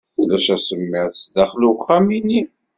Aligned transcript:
Ulac 0.21 0.45
asemmiḍ 0.55 1.09
sdaxel 1.15 1.63
uxxam-nni. 1.71 2.41